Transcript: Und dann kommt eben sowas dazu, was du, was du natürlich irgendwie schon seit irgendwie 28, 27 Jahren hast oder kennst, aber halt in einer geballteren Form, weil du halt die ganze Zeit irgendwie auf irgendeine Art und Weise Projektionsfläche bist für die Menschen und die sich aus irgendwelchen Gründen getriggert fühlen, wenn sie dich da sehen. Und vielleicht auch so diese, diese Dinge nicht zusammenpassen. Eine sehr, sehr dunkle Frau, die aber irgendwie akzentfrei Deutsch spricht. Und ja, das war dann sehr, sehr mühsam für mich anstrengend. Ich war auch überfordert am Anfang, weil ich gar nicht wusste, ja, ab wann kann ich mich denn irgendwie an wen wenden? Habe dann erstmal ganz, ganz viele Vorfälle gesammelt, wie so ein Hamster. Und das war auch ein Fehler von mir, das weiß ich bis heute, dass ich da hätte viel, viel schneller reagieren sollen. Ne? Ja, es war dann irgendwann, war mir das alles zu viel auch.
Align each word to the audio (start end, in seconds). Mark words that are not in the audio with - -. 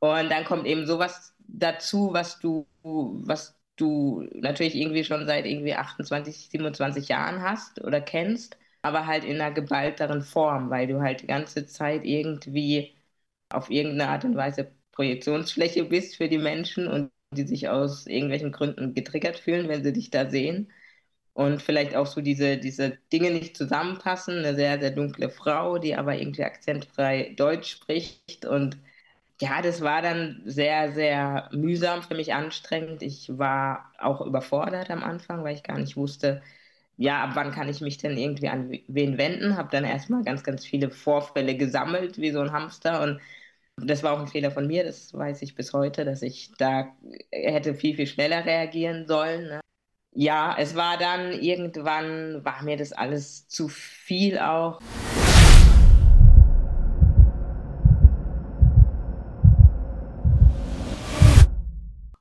Und 0.00 0.30
dann 0.30 0.44
kommt 0.44 0.66
eben 0.66 0.86
sowas 0.86 1.34
dazu, 1.48 2.10
was 2.12 2.38
du, 2.38 2.66
was 2.82 3.56
du 3.76 4.28
natürlich 4.34 4.74
irgendwie 4.76 5.04
schon 5.04 5.26
seit 5.26 5.46
irgendwie 5.46 5.74
28, 5.74 6.48
27 6.50 7.08
Jahren 7.08 7.42
hast 7.42 7.80
oder 7.82 8.00
kennst, 8.00 8.56
aber 8.82 9.06
halt 9.06 9.24
in 9.24 9.40
einer 9.40 9.52
geballteren 9.52 10.22
Form, 10.22 10.70
weil 10.70 10.86
du 10.86 11.00
halt 11.00 11.22
die 11.22 11.26
ganze 11.26 11.66
Zeit 11.66 12.04
irgendwie 12.04 12.96
auf 13.50 13.70
irgendeine 13.70 14.10
Art 14.10 14.24
und 14.24 14.36
Weise 14.36 14.72
Projektionsfläche 14.92 15.84
bist 15.84 16.16
für 16.16 16.28
die 16.28 16.38
Menschen 16.38 16.88
und 16.88 17.10
die 17.34 17.46
sich 17.46 17.68
aus 17.68 18.06
irgendwelchen 18.06 18.52
Gründen 18.52 18.94
getriggert 18.94 19.38
fühlen, 19.38 19.68
wenn 19.68 19.84
sie 19.84 19.92
dich 19.92 20.10
da 20.10 20.28
sehen. 20.30 20.70
Und 21.34 21.62
vielleicht 21.62 21.94
auch 21.94 22.06
so 22.06 22.20
diese, 22.20 22.58
diese 22.58 22.98
Dinge 23.12 23.30
nicht 23.30 23.56
zusammenpassen. 23.56 24.38
Eine 24.38 24.54
sehr, 24.56 24.80
sehr 24.80 24.90
dunkle 24.90 25.30
Frau, 25.30 25.78
die 25.78 25.94
aber 25.96 26.16
irgendwie 26.18 26.44
akzentfrei 26.44 27.34
Deutsch 27.36 27.70
spricht. 27.70 28.44
Und 28.44 28.76
ja, 29.40 29.62
das 29.62 29.82
war 29.82 30.02
dann 30.02 30.42
sehr, 30.44 30.92
sehr 30.92 31.48
mühsam 31.52 32.02
für 32.02 32.14
mich 32.14 32.34
anstrengend. 32.34 33.02
Ich 33.02 33.38
war 33.38 33.92
auch 33.98 34.20
überfordert 34.20 34.90
am 34.90 35.04
Anfang, 35.04 35.44
weil 35.44 35.54
ich 35.54 35.62
gar 35.62 35.78
nicht 35.78 35.96
wusste, 35.96 36.42
ja, 36.96 37.22
ab 37.22 37.30
wann 37.34 37.52
kann 37.52 37.68
ich 37.68 37.80
mich 37.80 37.98
denn 37.98 38.18
irgendwie 38.18 38.48
an 38.48 38.72
wen 38.88 39.18
wenden? 39.18 39.56
Habe 39.56 39.68
dann 39.70 39.84
erstmal 39.84 40.24
ganz, 40.24 40.42
ganz 40.42 40.64
viele 40.64 40.90
Vorfälle 40.90 41.56
gesammelt, 41.56 42.18
wie 42.18 42.32
so 42.32 42.40
ein 42.40 42.50
Hamster. 42.52 43.02
Und 43.02 43.20
das 43.76 44.02
war 44.02 44.14
auch 44.14 44.20
ein 44.20 44.26
Fehler 44.26 44.50
von 44.50 44.66
mir, 44.66 44.82
das 44.82 45.14
weiß 45.14 45.42
ich 45.42 45.54
bis 45.54 45.72
heute, 45.72 46.04
dass 46.04 46.22
ich 46.22 46.50
da 46.58 46.88
hätte 47.30 47.74
viel, 47.74 47.94
viel 47.94 48.08
schneller 48.08 48.44
reagieren 48.44 49.06
sollen. 49.06 49.44
Ne? 49.44 49.60
Ja, 50.12 50.56
es 50.58 50.74
war 50.74 50.98
dann 50.98 51.32
irgendwann, 51.32 52.44
war 52.44 52.64
mir 52.64 52.76
das 52.76 52.92
alles 52.92 53.46
zu 53.46 53.68
viel 53.68 54.40
auch. 54.40 54.80